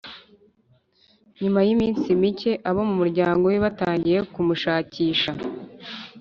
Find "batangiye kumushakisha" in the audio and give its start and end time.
3.65-5.31